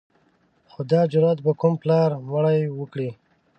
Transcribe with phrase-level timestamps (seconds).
[0.69, 3.09] خو دا جرأت به کوم پلار مړی وکړي.